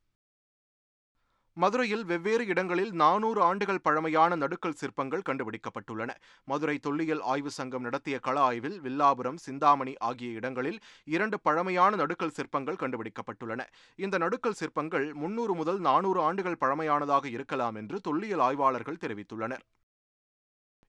மதுரையில் 1.56 2.04
வெவ்வேறு 2.04 2.46
இடங்களில் 2.46 2.92
நானூறு 2.92 3.40
ஆண்டுகள் 3.42 3.80
பழமையான 3.80 4.36
நடுக்கல் 4.36 4.76
சிற்பங்கள் 4.80 5.24
கண்டுபிடிக்கப்பட்டுள்ளன. 5.28 6.10
மதுரை 6.44 6.76
தொல்லியல் 6.78 7.20
ஆய்வு 7.32 7.50
சங்கம் 7.50 7.82
நடத்திய 7.82 8.18
கள 8.18 8.40
ஆய்வில் 8.40 8.78
வில்லாபுரம் 8.80 9.40
சிந்தாமணி 9.46 9.94
ஆகிய 10.08 10.30
இடங்களில் 10.32 10.78
இரண்டு 11.04 11.40
பழமையான 11.40 11.96
நடுக்கல் 11.96 12.34
சிற்பங்கள் 12.38 12.80
கண்டுபிடிக்கப்பட்டுள்ளன. 12.84 13.60
இந்த 13.96 14.18
நடுக்கல் 14.18 14.58
சிற்பங்கள் 14.62 15.14
முன்னூறு 15.14 15.54
முதல் 15.54 15.78
நானூறு 15.78 16.20
ஆண்டுகள் 16.20 16.60
பழமையானதாக 16.60 17.24
இருக்கலாம் 17.26 17.74
என்று 17.74 18.00
தொல்லியல் 18.00 18.44
ஆய்வாளர்கள் 18.48 19.02
தெரிவித்துள்ளனர். 19.04 19.64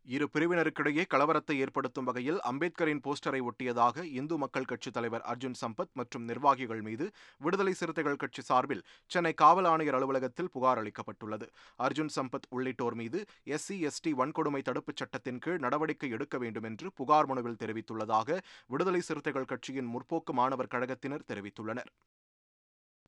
இரு 0.06 0.26
பிரிவினருக்கிடையே 0.34 1.04
கலவரத்தை 1.10 1.56
ஏற்படுத்தும் 1.64 2.08
வகையில் 2.08 2.40
அம்பேத்கரின் 2.50 3.02
போஸ்டரை 3.06 3.40
ஒட்டியதாக 3.50 4.04
இந்து 4.20 4.36
மக்கள் 4.38 4.68
கட்சித் 4.72 4.94
தலைவர் 4.94 5.24
அர்ஜுன் 5.32 5.56
சம்பத் 5.62 5.94
மற்றும் 5.94 6.26
நிர்வாகிகள் 6.26 6.82
மீது 6.82 7.06
விடுதலை 7.38 7.74
சிறுத்தைகள் 7.74 8.16
கட்சி 8.16 8.42
சார்பில் 8.42 8.84
சென்னை 9.06 9.34
காவல் 9.34 9.66
ஆணையர் 9.66 9.98
அலுவலகத்தில் 10.00 10.52
புகார் 10.52 10.82
அளிக்கப்பட்டுள்ளது. 10.82 11.48
அர்ஜுன் 11.80 12.14
சம்பத் 12.18 12.50
உள்ளிட்டோர் 12.50 12.98
மீது 13.02 13.22
எஸ்சி 13.48 13.78
எஸ்டி 13.90 14.14
வன்கொடுமை 14.22 14.62
தடுப்புச் 14.70 15.02
சட்டத்தின் 15.04 15.40
கீழ் 15.40 15.64
நடவடிக்கை 15.66 16.10
எடுக்க 16.10 16.38
வேண்டும் 16.38 16.64
என்று 16.64 16.90
புகார் 16.94 17.26
மனுவில் 17.26 17.62
தெரிவித்துள்ளதாக 17.64 18.40
விடுதலை 18.68 19.02
சிறுத்தைகள் 19.02 19.52
கட்சியின் 19.54 19.92
முற்போக்கு 19.96 20.34
மாணவர் 20.34 20.74
கழகத்தினர் 20.76 21.28
தெரிவித்துள்ளனர். 21.32 21.92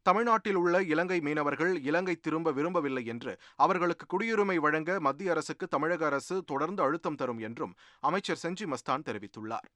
தமிழ்நாட்டில் 0.06 0.56
உள்ள 0.56 0.76
இலங்கை 0.84 1.18
மீனவர்கள் 1.20 1.72
இலங்கை 1.82 2.16
திரும்ப 2.16 2.52
விரும்பவில்லை 2.52 3.04
என்று 3.06 3.32
அவர்களுக்கு 3.56 4.06
குடியுரிமை 4.06 4.58
வழங்க 4.58 5.00
மத்திய 5.00 5.32
அரசுக்கு 5.32 5.68
தமிழக 5.68 6.06
அரசு 6.06 6.36
தொடர்ந்து 6.44 6.84
அழுத்தம் 6.84 7.16
தரும் 7.16 7.40
என்றும் 7.40 7.74
அமைச்சர் 8.04 8.42
செஞ்சி 8.44 8.66
மஸ்தான் 8.66 9.06
தெரிவித்துள்ளார். 9.10 9.68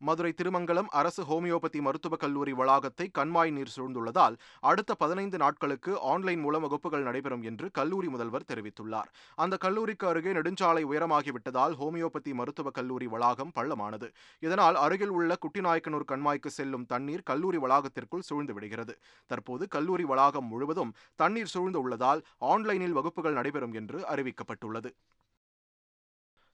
மதுரை 0.00 0.30
திருமங்கலம் 0.32 0.88
அரசு 0.90 1.22
ஹோமியோபதி 1.22 1.80
மருத்துவக் 1.80 2.20
கல்லூரி 2.20 2.52
வளாகத்தை 2.52 3.10
கண்மாய் 3.12 3.50
நீர் 3.50 3.72
சூழ்ந்துள்ளதால் 3.76 4.36
அடுத்த 4.60 4.94
பதினைந்து 4.94 5.38
நாட்களுக்கு 5.38 6.00
ஆன்லைன் 6.00 6.40
மூலம் 6.40 6.62
வகுப்புகள் 6.62 7.02
நடைபெறும் 7.02 7.42
என்று 7.42 7.70
கல்லூரி 7.70 8.08
முதல்வர் 8.08 8.46
தெரிவித்துள்ளார். 8.48 9.10
அந்த 9.34 9.56
கல்லூரிக்கு 9.56 10.08
அருகே 10.08 10.32
நெடுஞ்சாலை 10.32 10.84
உயரமாகிவிட்டதால் 10.84 11.74
ஹோமியோபதி 11.80 12.34
மருத்துவக் 12.34 12.74
கல்லூரி 12.74 13.06
வளாகம் 13.06 13.52
பள்ளமானது. 13.54 14.10
இதனால் 14.38 14.74
அருகில் 14.74 15.08
உள்ள 15.08 15.38
குட்டிநாயக்கனூர் 15.46 16.08
கண்மாய்க்கு 16.12 16.46
செல்லும் 16.46 16.86
தண்ணீர் 16.86 17.22
கல்லூரி 17.22 17.58
வளாகத்திற்குள் 17.58 18.26
சூழ்ந்து 18.30 18.54
விடுகிறது. 18.54 18.96
தற்போது 19.26 19.68
கல்லூரி 19.68 20.04
வளாகம் 20.04 20.46
முழுவதும் 20.46 20.94
தண்ணீர் 21.16 21.54
சூழ்ந்து 21.54 21.80
உள்ளதால் 21.80 22.22
ஆன்லைனில் 22.38 22.92
வகுப்புகள் 22.92 23.32
நடைபெறும் 23.32 23.72
என்று 23.72 24.00
அறிவிக்கப்பட்டுள்ளது. 24.14 24.92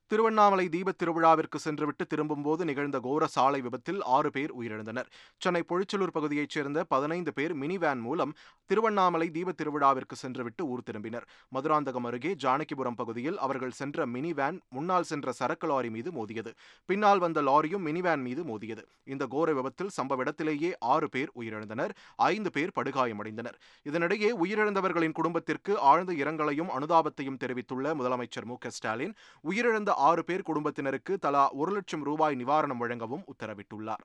திருவண்ணாமலை 0.07 0.69
தீபத் 0.69 0.97
திருவிழாவிற்கு 1.03 1.55
சென்றுவிட்டு 1.55 2.07
திரும்பும்போது 2.07 2.65
நிகழ்ந்த 2.65 2.99
கோர 2.99 3.27
சாலை 3.27 3.61
விபத்தில் 3.61 4.01
ஆறு 4.03 4.31
பேர் 4.31 4.51
உயிரிழந்தனர். 4.55 5.07
சென்னை 5.37 5.63
பொழிச்சலூர் 5.69 6.11
பகுதியைச் 6.11 6.49
சேர்ந்த 6.49 6.83
பதினைந்து 6.83 7.33
பேர் 7.33 7.53
மினி 7.53 7.77
வேன் 7.77 7.99
மூலம் 7.99 8.33
திருவண்ணாமலை 8.65 9.29
தீபத் 9.29 9.61
திருவிழாவிற்கு 9.61 10.13
சென்றுவிட்டு 10.13 10.67
ஊர் 10.67 10.83
திரும்பினர். 10.91 11.25
மதுராந்தகம் 11.53 12.05
அருகே 12.05 12.35
ஜானகிபுரம் 12.43 12.95
பகுதியில் 12.95 13.37
அவர்கள் 13.37 13.71
சென்ற 13.71 14.05
மினி 14.05 14.33
வேன் 14.33 14.61
முன்னால் 14.69 15.03
சென்ற 15.03 15.31
சரக்கு 15.31 15.67
லாரி 15.67 15.89
மீது 15.89 16.11
மோதியது. 16.11 16.53
பின்னால் 16.85 17.19
வந்த 17.19 17.41
லாரியும் 17.41 17.85
மினி 17.87 18.01
வேன் 18.01 18.21
மீது 18.21 18.43
மோதியது. 18.43 18.85
இந்த 19.03 19.25
கோர 19.25 19.53
விபத்தில் 19.53 19.91
சம்பவ 20.01 20.17
இடத்திலேயே 20.17 20.75
ஆறு 20.79 21.09
பேர் 21.09 21.31
உயிரிழந்தனர். 21.35 21.89
ஐந்து 22.15 22.51
பேர் 22.51 22.75
படுகாயமடைந்தனர். 22.75 23.57
இதனிடையே 23.83 24.31
உயிரிழந்தவர்களின் 24.43 25.11
குடும்பத்திற்கு 25.11 25.79
ஆழ்ந்த 25.79 26.13
இரங்கலையும் 26.13 26.71
அனுதாபத்தையும் 26.77 27.37
தெரிவித்துள்ள 27.37 27.95
முதலமைச்சர் 27.95 28.45
மு 28.45 28.57
க 28.57 28.69
ஸ்டாலின் 28.69 29.13
உயிரிழந்த 29.49 29.93
ஆறு 29.95 30.23
பேர் 30.23 30.41
குடும்பத்தினருக்கு 30.41 31.17
தலா 31.17 31.51
ஒரு 31.51 31.71
லட்சம் 31.71 32.03
ரூபாய் 32.03 32.35
நிவாரணம் 32.35 32.77
வழங்கவும் 32.77 33.23
உத்தரவிட்டுள்ளார். 33.33 34.03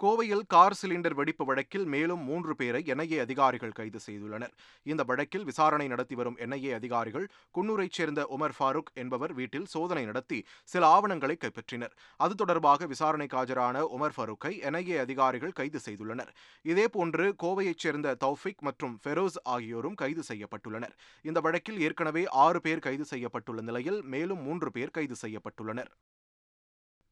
கோவையில் 0.00 0.42
கார் 0.46 0.76
சிலிண்டர் 0.80 1.14
வெடிப்பு 1.18 1.44
வழக்கில் 1.44 1.84
மேலும் 1.84 2.22
மூன்று 2.28 2.52
பேரை 2.56 2.80
என்ஐஏ 2.92 3.18
அதிகாரிகள் 3.24 3.74
கைது 3.78 4.00
செய்துள்ளனர். 4.06 4.54
இந்த 4.82 5.02
வழக்கில் 5.02 5.44
விசாரணை 5.44 5.86
நடத்தி 5.88 6.14
வரும் 6.14 6.38
என்ஐஏ 6.44 6.72
அதிகாரிகள் 6.78 7.26
குன்னூரைச் 7.56 7.96
சேர்ந்த 7.98 8.22
உமர் 8.36 8.54
ஃபாரூக் 8.58 8.90
என்பவர் 9.02 9.32
வீட்டில் 9.32 9.66
சோதனை 9.74 10.04
நடத்தி 10.04 10.38
சில 10.72 10.86
ஆவணங்களை 10.86 11.36
கைப்பற்றினர். 11.44 11.94
அது 12.16 12.34
தொடர்பாக 12.34 12.86
விசாரணைக்கு 12.86 13.38
ஆஜரான 13.42 13.84
உமர் 13.98 14.16
ஃபாரூக்கை 14.16 14.52
என்ஐஏ 14.70 14.98
அதிகாரிகள் 15.04 15.56
கைது 15.60 15.80
செய்துள்ளனர். 15.86 16.32
இதேபோன்று 16.64 17.26
கோவையைச் 17.44 17.84
சேர்ந்த 17.86 18.16
தௌஃபிக் 18.24 18.64
மற்றும் 18.68 18.96
ஃபெரோஸ் 19.04 19.38
ஆகியோரும் 19.56 19.94
கைது 19.94 20.24
செய்யப்பட்டுள்ளனர். 20.28 20.96
இந்த 21.22 21.40
வழக்கில் 21.40 21.80
ஏற்கனவே 21.80 22.24
ஆறு 22.46 22.60
பேர் 22.60 22.84
கைது 22.88 23.06
செய்யப்பட்டுள்ள 23.12 23.62
நிலையில் 23.70 24.02
மேலும் 24.02 24.42
மூன்று 24.48 24.70
பேர் 24.70 24.94
கைது 24.98 25.18
செய்யப்பட்டுள்ளனர். 25.22 25.92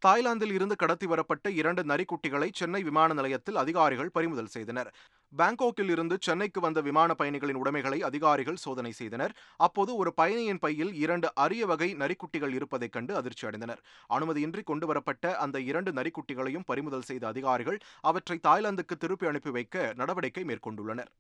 தாய்லாந்தில் 0.05 0.53
இருந்து 0.53 0.77
கடத்தி 0.77 1.07
வரப்பட்ட 1.07 1.51
இரண்டு 1.51 1.83
நரிக்குட்டிகளை 1.83 2.49
சென்னை 2.53 2.83
விமான 2.83 3.13
நிலையத்தில் 3.13 3.57
அதிகாரிகள் 3.57 4.11
பறிமுதல் 4.11 4.47
செய்தனர். 4.47 4.95
பாங்காக்கில் 5.39 5.91
இருந்து 5.91 6.17
சென்னைக்கு 6.21 6.61
வந்த 6.61 6.81
விமான 6.81 7.15
பயணிகளின் 7.15 7.55
உடைமைகளை 7.55 8.03
அதிகாரிகள் 8.03 8.57
சோதனை 8.57 8.93
செய்தனர். 8.93 9.35
அப்போது 9.57 9.95
ஒரு 9.97 10.15
பயணியின் 10.15 10.59
பையில் 10.59 10.93
இரண்டு 10.95 11.35
அரிய 11.35 11.67
வகை 11.67 11.95
நரிக்குட்டிகள் 11.95 12.53
இருப்பதைக் 12.53 12.93
கண்டு 12.93 13.17
அதிர்ச்சி 13.17 13.47
அடைந்தனர். 13.47 13.83
அனுமதியின்றி 14.09 14.63
கொண்டு 14.63 14.87
வரப்பட்ட 14.87 15.37
அந்த 15.37 15.61
இரண்டு 15.61 15.93
நரிக்குட்டிகளையும் 15.93 16.67
பறிமுதல் 16.67 17.03
செய்த 17.03 17.27
அதிகாரிகள் 17.27 17.79
அவற்றை 18.01 18.39
தாய்லாந்துக்கு 18.49 18.97
திருப்பி 18.99 19.27
அனுப்பி 19.27 19.51
வைக்க 19.51 19.93
நடவடிக்கை 19.97 20.45
மேற்கொண்டுள்ளனர். 20.45 21.13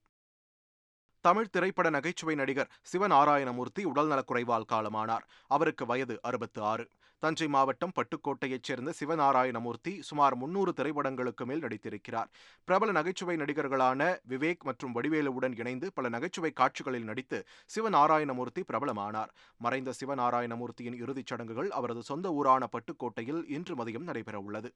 தமிழ் 1.24 1.50
திரைப்பட 1.50 1.90
நகைச்சுவை 1.90 2.34
நடிகர் 2.34 2.70
சிவநாராயணமூர்த்தி 2.92 3.82
உடல்நலக்குறைவால் 3.84 4.68
காலமானார். 4.72 5.24
அவருக்கு 5.46 5.86
வயது 5.86 6.18
அறுபத்து 6.22 6.62
ஆறு. 6.62 6.88
தஞ்சை 7.22 7.46
மாவட்டம் 7.48 7.92
பட்டுக்கோட்டையைச் 7.98 8.66
சேர்ந்த 8.68 8.90
சிவநாராயணமூர்த்தி 9.00 9.92
சுமார் 10.00 10.34
முன்னூறு 10.36 10.72
திரைப்படங்களுக்கு 10.72 11.44
மேல் 11.44 11.60
நடித்திருக்கிறார். 11.60 12.30
பிரபல 12.68 12.92
நகைச்சுவை 12.92 13.36
நடிகர்களான 13.36 14.00
விவேக் 14.28 14.64
மற்றும் 14.64 14.94
வடிவேலுவுடன் 14.96 15.54
இணைந்து 15.58 15.88
பல 15.92 16.08
நகைச்சுவை 16.08 16.52
காட்சிகளில் 16.52 17.08
நடித்து 17.10 17.40
சிவநாராயணமூர்த்தி 17.74 18.64
பிரபலமானார். 18.70 19.30
மறைந்த 19.56 19.92
சிவநாராயணமூர்த்தியின் 20.00 20.98
இறுதிச் 21.02 21.26
சடங்குகள் 21.26 21.70
அவரது 21.70 22.02
சொந்த 22.02 22.32
ஊரான 22.32 22.68
பட்டுக்கோட்டையில் 22.72 23.42
இன்று 23.48 23.74
மதியம் 23.74 24.08
நடைபெறவுள்ளது. 24.10 24.70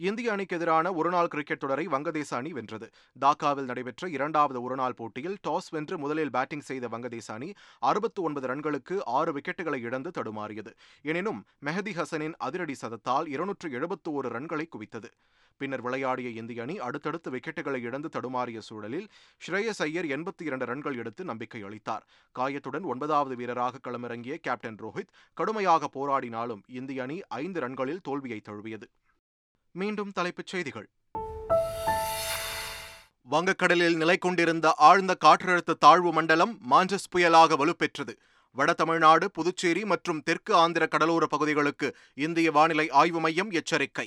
இந்திய 0.00 0.32
அணிக்கு 0.32 0.56
எதிரான 0.56 0.92
ஒருநாள் 0.94 1.28
கிரிக்கெட் 1.28 1.58
தொடரை 1.58 1.84
வங்கதேச 1.86 2.30
அணி 2.30 2.52
வென்றது. 2.52 2.88
டாக்காவில் 3.20 3.68
நடைபெற்ற 3.70 4.08
இரண்டாவது 4.08 4.62
ஒருநாள் 4.62 4.94
போட்டியில் 4.94 5.36
டாஸ் 5.46 5.70
வென்று 5.70 5.98
முதலில் 5.98 6.30
பேட்டிங் 6.30 6.60
செய்த 6.60 6.88
வங்கதேச 6.88 7.26
அணி 7.26 7.48
அறுபத்து 7.78 8.22
ஒன்பது 8.22 8.46
ரன்களுக்கு 8.46 8.96
ஆறு 9.04 9.32
விக்கெட்டுகளை 9.32 9.80
இழந்து 9.80 10.10
தடுமாறியது. 10.10 10.72
எனினும் 11.02 11.40
மெஹதி 11.66 11.94
ஹசனின் 12.00 12.36
அதிரடி 12.38 12.76
சதத்தால் 12.82 13.26
இருநூற்று 13.26 13.70
எழுபத்து 13.70 14.12
ஒரு 14.12 14.28
ரன்களை 14.28 14.66
குவித்தது. 14.76 15.10
பின்னர் 15.60 15.80
விளையாடிய 15.80 16.28
இந்திய 16.28 16.62
அணி 16.62 16.78
அடுத்தடுத்து 16.78 17.30
விக்கெட்டுகளை 17.30 17.80
இழந்து 17.88 18.08
தடுமாறிய 18.16 18.58
சூழலில் 18.58 19.08
ஸ்ரேயஸ் 19.46 19.82
ஐயர் 19.88 20.04
எண்பத்தி 20.04 20.42
இரண்டு 20.42 20.64
ரன்கள் 20.64 20.96
எடுத்து 20.96 21.24
நம்பிக்கை 21.24 21.62
அளித்தார். 21.62 22.06
காயத்துடன் 22.38 22.82
ஒன்பதாவது 22.82 23.36
வீரராக 23.36 23.82
களமிறங்கிய 23.88 24.36
கேப்டன் 24.36 24.78
ரோஹித் 24.84 25.12
கடுமையாக 25.34 25.90
போராடினாலும் 25.98 26.62
இந்திய 26.80 27.02
அணி 27.02 27.20
ஐந்து 27.42 27.60
ரன்களில் 27.60 28.02
தோல்வியை 28.02 28.40
தழுவியது. 28.40 28.88
மீண்டும் 29.80 30.12
தலைப்புச் 30.12 30.46
செய்திகள். 30.46 30.88
வங்கக்கடலில் 33.32 33.96
நிலை 33.96 34.16
கொண்டிருந்த 34.18 34.66
ஆழ்ந்த 34.88 35.16
காற்றழுத்த 35.24 35.78
தாழ்வு 35.78 36.12
மண்டலம் 36.12 36.52
மாஞ்சஸ் 36.70 37.08
புயலாக 37.12 37.56
வலுப்பெற்றது. 37.60 38.14
வட 38.52 38.72
தமிழ்நாடு 38.72 39.30
புதுச்சேரி 39.30 39.84
மற்றும் 39.84 40.22
தெற்கு 40.22 40.54
ஆந்திர 40.54 40.86
கடலோர 40.86 41.26
பகுதிகளுக்கு 41.26 41.88
இந்திய 42.14 42.50
வானிலை 42.50 42.86
ஆய்வு 42.90 43.20
மையம் 43.20 43.50
எச்சரிக்கை. 43.50 44.06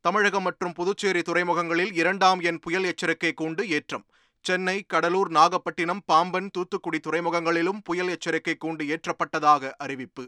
தமிழகம் 0.00 0.42
மற்றும் 0.42 0.72
புதுச்சேரி 0.72 1.22
துறைமுகங்களில் 1.22 1.92
இரண்டாம் 1.94 2.40
எண் 2.40 2.58
புயல் 2.58 2.84
எச்சரிக்கை 2.84 3.32
கூண்டு 3.40 3.64
ஏற்றம். 3.76 4.06
சென்னை 4.40 4.76
கடலூர் 4.82 5.30
நாகப்பட்டினம் 5.30 6.02
பாம்பன் 6.06 6.50
தூத்துக்குடி 6.50 7.00
துறைமுகங்களிலும் 7.06 7.82
புயல் 7.84 8.08
எச்சரிக்கை 8.08 8.56
கூண்டு 8.64 8.84
ஏற்றப்பட்டதாக 8.94 9.72
அறிவிப்பு. 9.78 10.24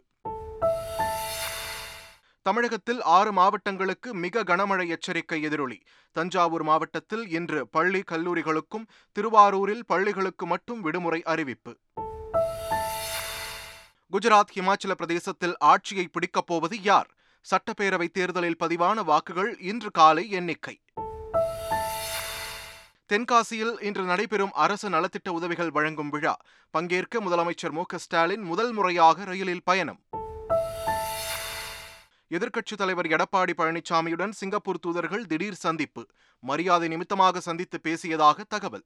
தமிழகத்தில் 2.44 3.02
ஆறு 3.02 3.32
மாவட்டங்களுக்கு 3.32 4.14
மிக 4.14 4.44
கனமழை 4.44 4.88
எச்சரிக்கை 4.88 5.42
எதிரொலி. 5.42 5.82
தஞ்சாவூர் 6.12 6.62
மாவட்டத்தில் 6.62 7.30
இன்று 7.30 7.68
பள்ளி 7.68 8.02
கல்லூரிகளுக்கும் 8.10 8.86
திருவாரூரில் 9.12 9.86
பள்ளிகளுக்கு 9.86 10.46
மட்டும் 10.46 10.80
விடுமுறை 10.80 11.22
அறிவிப்பு. 11.22 11.76
குஜராத் 14.12 14.52
ஹிமாச்சல 14.54 14.90
பிரதேசத்தில் 14.90 15.56
ஆட்சியை 15.58 16.08
பிடிக்கப் 16.12 16.46
போவது 16.46 16.82
யார்? 16.82 17.10
சட்டப்பேரவை 17.50 18.08
தேர்தலில் 18.08 18.56
பதிவான 18.56 19.04
வாக்குகள் 19.04 19.58
இன்று 19.58 19.90
காலை 19.90 20.30
எண்ணிக்கை. 20.30 20.80
தென்காசியில் 23.12 23.82
இன்று 23.82 24.02
நடைபெறும் 24.02 24.52
அரசு 24.52 24.90
நலத்திட்ட 24.90 25.28
உதவிகள் 25.28 25.70
வழங்கும் 25.70 26.08
விழா. 26.08 26.36
பங்கேற்க 26.70 27.20
முதலமைச்சர் 27.20 27.70
மு 27.70 27.82
ஸ்டாலின் 27.94 28.42
முதல் 28.42 28.72
முறையாக 28.72 29.24
ரயிலில் 29.24 29.64
பயணம். 29.64 30.00
எதிர்க்கட்சித் 32.30 32.76
தலைவர் 32.76 33.06
எடப்பாடி 33.06 33.52
பழனிசாமியுடன் 33.56 34.30
சிங்கப்பூர் 34.30 34.78
தூதர்கள் 34.78 35.26
திடீர் 35.26 35.54
சந்திப்பு. 35.54 36.06
மரியாதை 36.40 36.88
நிமித்தமாக 36.88 37.40
சந்தித்து 37.40 37.80
பேசியதாக 37.82 38.40
தகவல். 38.48 38.84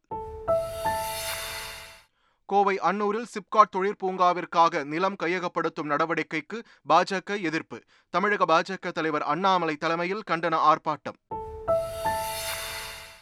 கோவை 2.45 2.79
அன்னூரில் 2.79 3.27
சிப்காட் 3.35 3.73
தொழிற்பூங்காவிற்காக 3.77 4.85
நிலம் 4.85 5.17
கையகப்படுத்தும் 5.23 5.83
நடவடிக்கைக்கு 5.83 6.63
பாஜக 6.89 7.43
எதிர்ப்பு. 7.43 7.81
தமிழக 8.11 8.45
பாஜக 8.45 8.91
தலைவர் 8.91 9.23
அண்ணாமலை 9.23 9.77
தலைமையில் 9.77 10.23
கண்டன 10.31 10.73
ஆர்ப்பாட்டம். 10.73 11.19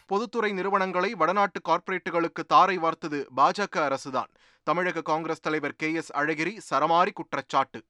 பொதுத்துறை 0.06 0.52
நிறுவனங்களை 0.52 1.14
வடநாட்டு 1.14 1.60
கார்ப்பரேட்டுகளுக்கு 1.68 2.44
தாரை 2.46 2.78
வார்த்தது 2.78 3.24
பாஜக 3.36 3.76
அரசுதான். 3.76 4.30
தமிழக 4.62 5.02
காங்கிரஸ் 5.02 5.40
தலைவர் 5.40 5.76
கே 5.76 5.92
எஸ் 5.92 6.12
அழகிரி 6.12 6.58
சரமாரி 6.70 7.12
குற்றச்சாட்டு. 7.12 7.84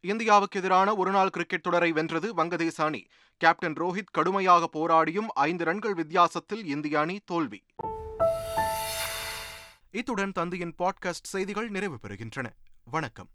இந்தியாவுக்கு 0.00 0.58
எதிரான 0.58 0.94
ஒருநாள் 0.94 1.30
கிரிக்கெட் 1.30 1.62
தொடரை 1.62 1.92
வென்றது 1.92 2.34
வங்கதேச 2.34 2.74
அணி. 2.76 3.06
கேப்டன் 3.36 3.72
ரோஹித் 3.72 4.10
கடுமையாக 4.10 4.68
போராடியும் 4.72 5.26
ஐந்து 5.34 5.64
ரன்கள் 5.64 5.94
வித்தியாசத்தில் 5.94 6.66
இந்திய 6.66 7.00
அணி 7.00 7.20
தோல்வி. 7.24 7.64
இத்துடன் 9.90 10.32
தந்தையின் 10.32 10.74
பாட்காஸ்ட் 10.78 11.22
செய்திகள் 11.22 11.68
நிறைவு 11.68 11.98
பெறுகின்றன. 12.02 12.46
வணக்கம். 12.84 13.28